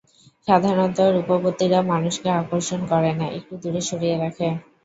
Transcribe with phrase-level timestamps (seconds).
[0.47, 4.47] সাধারণত রূপবতীরা মানুষকে আকর্ষণ করে না- একটু দূরে সরিয়ে রাখে।